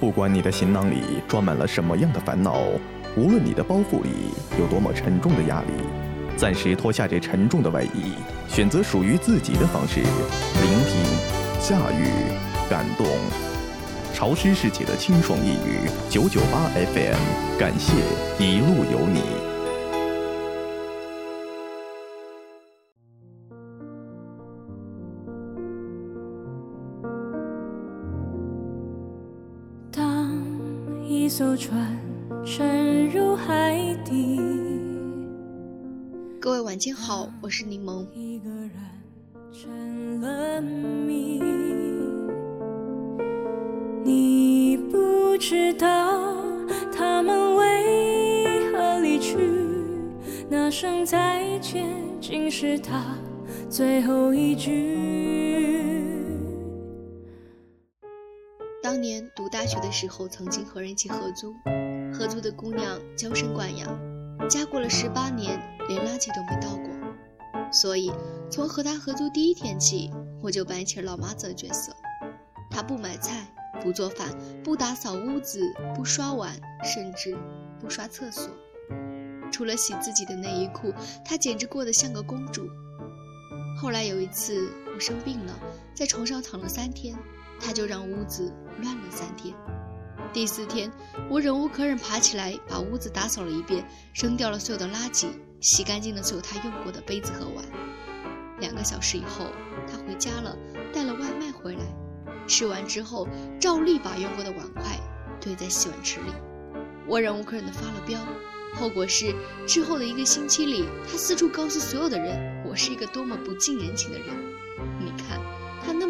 [0.00, 2.60] 不管你的行囊里装满了什么样的烦恼，
[3.16, 5.72] 无论你的包袱里有多么沉重的压力，
[6.36, 8.12] 暂时脱下这沉重的外衣，
[8.46, 11.02] 选择属于自己的方式，聆听、
[11.60, 12.06] 驾驭、
[12.70, 13.06] 感动。
[14.14, 17.92] 潮湿世界的清爽一语，九九八 FM，感谢
[18.38, 19.47] 一路有你。
[31.58, 31.98] 船
[32.46, 34.40] 沉入海底。
[36.40, 38.06] 各位晚间好，我是柠檬。
[44.04, 46.36] 你不知道
[46.92, 49.36] 他们为何离去，
[50.48, 51.88] 那声再见
[52.20, 53.02] 竟是他
[53.68, 56.27] 最后一句。
[58.88, 61.54] 当年读大学的时候，曾经和人一起合租，
[62.10, 63.86] 合租的姑娘娇生惯养，
[64.48, 67.70] 家过了十八年，连垃圾都没倒过。
[67.70, 68.10] 所以
[68.50, 71.94] 从和她合租第一天起，我就扮演起老妈子的角色。
[72.70, 75.60] 她不买菜，不做饭，不打扫屋子，
[75.94, 77.36] 不刷碗，甚至
[77.78, 78.48] 不刷厕所。
[79.52, 80.94] 除了洗自己的内衣裤，
[81.26, 82.66] 她简直过得像个公主。
[83.78, 85.52] 后来有一次我生病了，
[85.94, 87.14] 在床上躺了三天。
[87.60, 89.54] 他就让屋子乱了三天。
[90.32, 90.92] 第四天，
[91.30, 95.26] 我忍无可忍，爬起来把屋子打扫了一遍，扔掉了所有的垃圾，
[95.60, 97.64] 洗干净了所有他用过的杯子和碗。
[98.60, 99.46] 两个小时以后，
[99.86, 100.56] 他回家了，
[100.92, 101.80] 带了外卖回来。
[102.46, 103.26] 吃完之后，
[103.60, 104.98] 照例把用过的碗筷
[105.40, 106.32] 堆在洗碗池里。
[107.06, 108.18] 我忍无可忍地发了飙，
[108.74, 109.34] 后果是
[109.66, 114.26] 之后的一个星期里，他四处告诉所有的人，我是一个多么不近人情的人。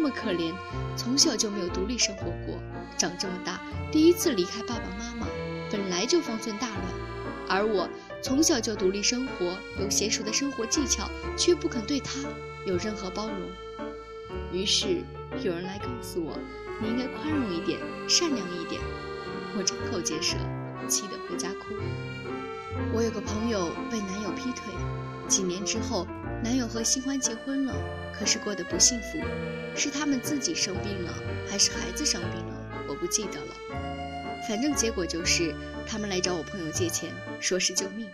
[0.09, 0.53] 可怜，
[0.95, 2.57] 从小就没有独立生活过，
[2.97, 3.59] 长这么大
[3.91, 5.27] 第一次离开爸爸妈妈，
[5.71, 6.83] 本来就方寸大乱。
[7.47, 7.89] 而我
[8.21, 12.19] 从小就独立生活，有娴熟的生活技巧，却不肯对他
[12.65, 13.37] 有任何包容。
[14.51, 15.03] 于是
[15.43, 16.37] 有人来告诉我，
[16.81, 18.79] 你应该宽容一点，善良一点。
[19.57, 20.37] 我张口结舌，
[20.87, 21.73] 气得回家哭。
[22.93, 24.71] 我有个朋友被男友劈腿，
[25.29, 26.05] 几年之后。
[26.41, 27.75] 男友和新欢结婚了，
[28.13, 29.19] 可是过得不幸福，
[29.75, 31.13] 是他们自己生病了，
[31.49, 32.85] 还是孩子生病了？
[32.87, 33.53] 我不记得了。
[34.47, 35.53] 反正结果就是
[35.85, 38.07] 他们来找我朋友借钱，说是救命。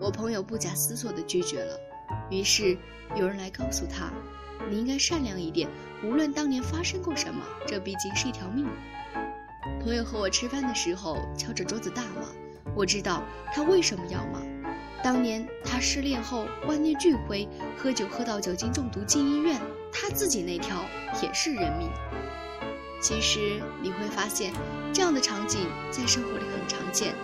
[0.00, 1.78] 我朋友不假思索地拒绝了。
[2.30, 2.78] 于是
[3.14, 4.10] 有人来告诉他
[4.70, 5.68] ：“你应该善良一点，
[6.02, 8.66] 无论当年发生过什么，这毕竟是一条命。”
[9.84, 12.26] 朋友和我吃饭的时候敲着桌子大骂，
[12.74, 13.22] 我知道
[13.54, 14.40] 他为什么要骂。
[15.02, 20.84] 当年他失恋后，万念俱灰，喝酒喝到酒精中毒进医院，他自己那条
[21.20, 21.88] 也是人命。
[23.00, 24.52] 其实你会发现，
[24.92, 27.14] 这样的场景在生活里很常见。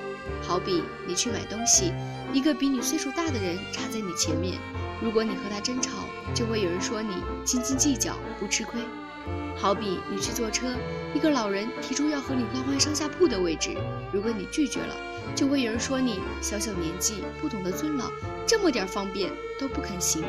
[0.43, 1.93] 好比你去买东西，
[2.33, 4.59] 一个比你岁数大的人插在你前面，
[5.01, 5.91] 如果你和他争吵，
[6.35, 8.81] 就会有人说你斤斤计较，不吃亏。
[9.59, 10.69] 好比你去坐车，
[11.15, 13.77] 一个老人提出要和你交换上下铺的位置，
[14.13, 14.95] 如果你拒绝了，
[15.35, 18.11] 就会有人说你小小年纪不懂得尊老，
[18.47, 20.23] 这么点方便都不肯行。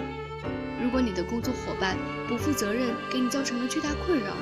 [0.82, 1.96] 如果你的工作伙伴
[2.28, 4.34] 不负责任，给你造成了巨大困扰，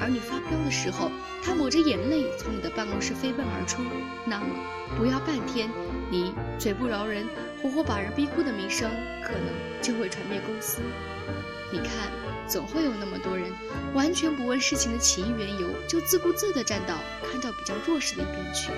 [0.00, 1.10] 而你发飙的时候，
[1.40, 3.82] 他抹着眼泪从你的办公室飞奔而出，
[4.24, 4.46] 那么
[4.98, 5.70] 不要半天，
[6.10, 7.28] 你嘴不饶人，
[7.62, 8.90] 活活把人逼哭的名声
[9.22, 9.46] 可能
[9.80, 10.80] 就会传遍公司。
[11.72, 12.12] 你看。
[12.48, 13.50] 总会有那么多人，
[13.94, 16.96] 完全不问事情的起因缘由，就自顾自地站到
[17.30, 18.70] 看到比较弱势的一边去。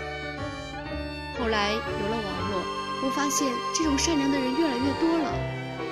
[1.41, 2.63] 后来有了网络，
[3.03, 5.33] 我发现这种善良的人越来越多了。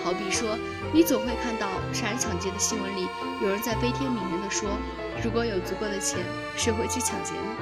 [0.05, 0.57] 好比说，
[0.93, 3.09] 你总会看到杀人抢劫的新闻里，
[3.41, 4.79] 有人在悲天悯人地说
[5.25, 6.21] ：“如果有足够的钱，
[6.55, 7.57] 谁会去抢劫呢？”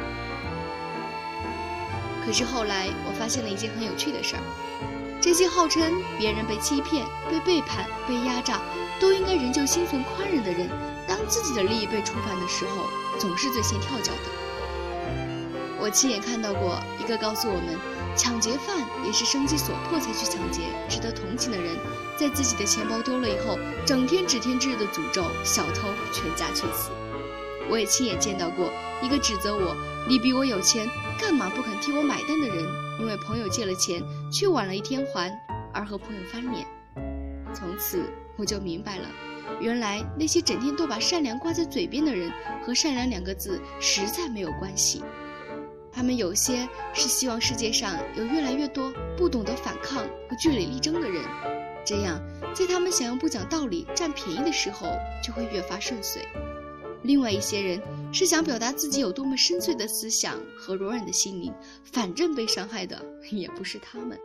[2.26, 4.42] 可是后来我发现了一件很有趣的事儿：
[5.18, 8.60] 这些号称别人被欺骗、被背叛、被压榨。
[9.00, 10.68] 都应该仍旧心存宽容的人，
[11.08, 12.84] 当自己的利益被触犯的时候，
[13.18, 14.30] 总是最先跳脚的。
[15.80, 17.78] 我亲眼看到过一个告诉我们，
[18.14, 18.76] 抢劫犯
[19.06, 20.60] 也是生计所迫才去抢劫，
[20.90, 21.74] 值得同情的人，
[22.18, 26.90] 在自己的钱包丢了以后，整天指天指日的诅咒小偷全家去死。
[27.70, 28.70] 我也亲眼见到过
[29.00, 29.74] 一个指责我，
[30.06, 30.86] 你比我有钱，
[31.18, 32.66] 干嘛不肯替我买单的人，
[33.00, 35.32] 因为朋友借了钱，却晚了一天还，
[35.72, 36.66] 而和朋友翻脸。
[37.54, 38.04] 从此。
[38.40, 39.06] 我就明白了，
[39.60, 42.32] 原来那些整天都把善良挂在嘴边的人，
[42.64, 45.02] 和善良两个字实在没有关系。
[45.92, 51.22] 他们有些是希望世界上有越来越多不懂得反抗和据理力争的人，
[51.84, 52.18] 这样
[52.54, 54.88] 在他们想要不讲道理、占便宜的时候，
[55.22, 56.26] 就会越发顺遂。
[57.02, 61.52] 另外一些人是想表达自己有多么深邃的思想和柔软的心灵，
[61.84, 64.18] 反正被伤害的也不是他们。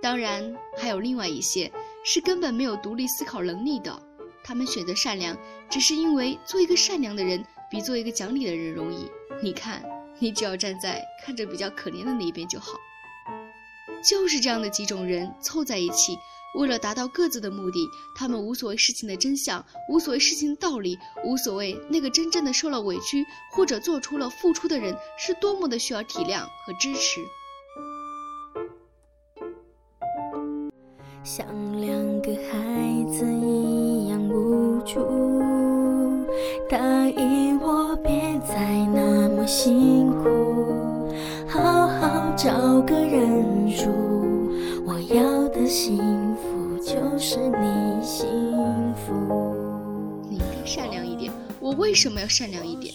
[0.00, 1.70] 当然，还有另外一些
[2.04, 4.02] 是根本没有独立思考能力的，
[4.44, 5.36] 他们选择善良，
[5.70, 9.10] 只是因为做一个善良的人比做一个讲理的人容易。
[9.42, 9.82] 你看，
[10.18, 12.72] 你只要站在看着比较可怜的那一边就好。
[14.08, 16.16] 就是这样的几种人凑在一起。
[16.54, 27.24] 为了达到各自的目的，他们无所谓事情的真相，无所谓事情的道理，无所谓那个真正的受了委屈或者做出了付出的人是多么的需要体谅和支持。
[31.24, 31.46] 像
[31.80, 34.98] 两个孩子一样无助，
[36.68, 36.78] 答
[37.10, 41.14] 应我别再那么辛苦，
[41.48, 43.88] 好好找个人住。
[44.84, 45.96] 我要的幸
[46.34, 46.62] 福。
[46.84, 48.26] 就是你幸
[48.96, 49.54] 福。
[50.28, 51.32] 你应该善良一点。
[51.60, 52.92] 我为什么要善良一点？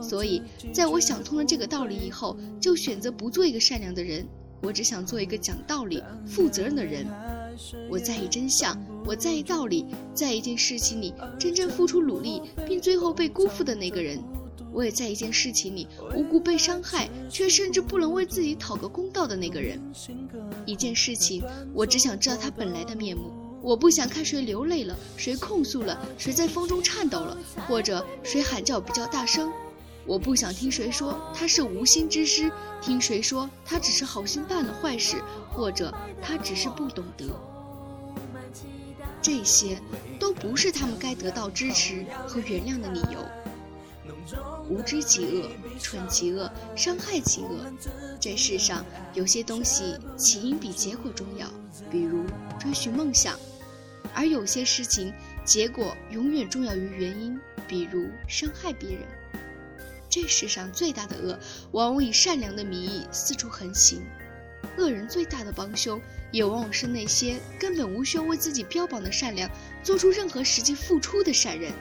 [0.00, 4.26] 所以，在我想通了这个道理以后，就选择不做一个善良的人。
[4.62, 7.06] 我只想做一个讲道理、负责任的人。
[7.90, 14.22] 我在意真相，我在意道理，在一件事情里真正付出努力，并最后被辜负的那个人。
[14.72, 19.78] 我也在一件事情里无辜被伤害，却甚至不能为自己讨个公道的那个人。
[20.64, 21.42] 一件事情，
[21.74, 23.30] 我只想知道他本来的面目。
[23.62, 27.36] 我不想看谁流泪了，谁控诉了，谁在风中颤抖了，
[27.68, 29.52] 或者谁喊叫比较大声。
[30.04, 32.50] 我不想听谁说他是无心之失，
[32.80, 37.26] 听谁说他只是好心办了坏事，或者他只是不懂得。
[39.20, 39.80] 这些
[40.18, 43.24] 都不是他们该得到支持和原谅的理由。
[44.68, 47.64] 无知即恶，蠢即恶，伤害即恶。
[48.20, 48.84] 这世上
[49.14, 51.46] 有些东西起因比结果重要，
[51.90, 52.24] 比如
[52.58, 53.34] 追寻梦想；
[54.14, 55.12] 而有些事情
[55.44, 57.38] 结果永远重要于原因，
[57.68, 59.02] 比如伤害别人。
[60.12, 61.38] 这世上最大的恶，
[61.70, 64.02] 往往以善良的名义四处横行。
[64.76, 65.98] 恶人最大的帮凶，
[66.30, 69.50] 也往往是那些根本无需为自己标榜的善良，
[69.82, 71.72] 做出任何实际付出的善人。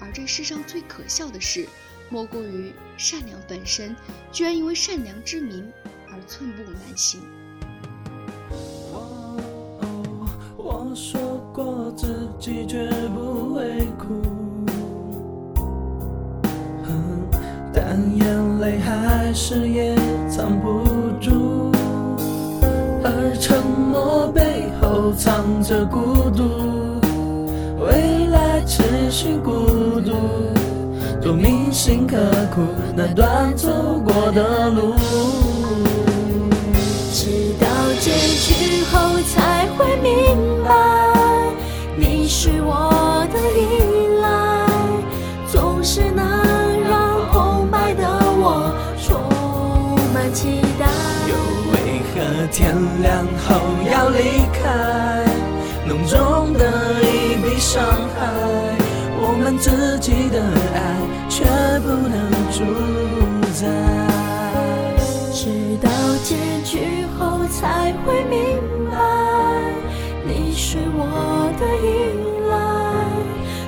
[0.00, 1.68] 而这世上最可笑的事，
[2.10, 3.94] 莫过于善良本身，
[4.32, 5.72] 居然因为善良之名
[6.10, 7.20] 而寸步难行。
[10.56, 14.41] 我说过自己绝不会哭，
[18.16, 19.94] 眼泪还是也
[20.28, 20.84] 藏不
[21.20, 21.70] 住，
[23.02, 26.42] 而沉默背后藏着孤独。
[27.78, 29.50] 未来持续孤
[30.00, 30.12] 独，
[31.20, 32.16] 多铭心刻
[32.54, 32.60] 苦
[32.94, 33.68] 那段走
[34.04, 34.94] 过的路，
[37.12, 37.66] 直到
[37.98, 40.70] 结局后才会明白，
[41.96, 42.91] 你是我
[50.32, 50.86] 期待。
[51.28, 51.34] 又
[51.72, 51.74] 为
[52.12, 54.18] 何天亮后要离
[54.52, 54.62] 开？
[55.84, 56.60] 浓重的
[57.02, 58.18] 一笔伤害，
[59.20, 60.40] 我们自己的
[60.74, 60.76] 爱
[61.28, 61.44] 却
[61.80, 62.64] 不能主
[63.52, 63.66] 宰。
[65.34, 65.90] 直到
[66.22, 68.38] 结局后才会明
[68.90, 68.94] 白，
[70.24, 71.86] 你是我的依
[72.48, 72.54] 赖，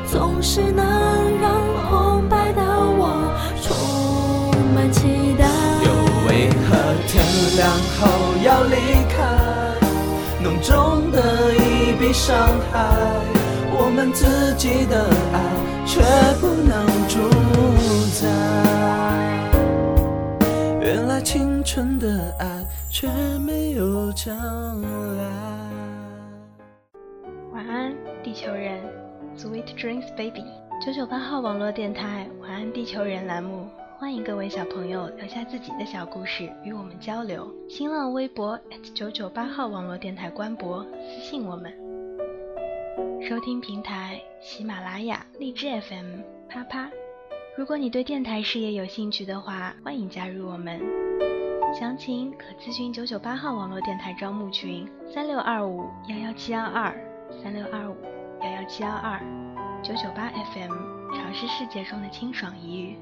[0.07, 0.61] 总是
[7.97, 8.77] 后要离
[9.09, 9.17] 开？
[10.43, 11.23] 浓重的。
[12.13, 12.37] 伤
[12.71, 12.79] 害
[13.73, 15.43] 我们自己的爱，
[15.85, 16.01] 却
[16.41, 17.19] 不能主
[18.21, 18.29] 宰。
[20.81, 23.09] 原来青春的爱却
[23.45, 24.37] 没有将
[25.17, 25.25] 来。
[27.53, 28.81] 晚安，地球人
[29.37, 30.45] ，Sweet dreams, baby。
[30.87, 33.67] 九九八号网络电台晚安地球人栏目。
[33.97, 37.49] 欢迎各位小朋友留下自己的小故事与我们交流。
[37.69, 38.59] 新浪微博
[38.95, 41.73] 九九八号网络电台官博私信我们。
[43.23, 46.91] 收听平台：喜马拉雅、荔枝 FM、啪啪。
[47.57, 50.81] 如果你对电台事业有兴趣的话，欢迎加入我们。
[51.73, 56.95] 详情可咨询九九八号网络电台招募群：三六二五幺幺七幺二
[57.43, 57.97] 三六二五
[58.43, 59.21] 幺幺七幺二
[59.83, 60.73] 九九八 FM，
[61.17, 62.99] 尝试世界中的清爽一隅。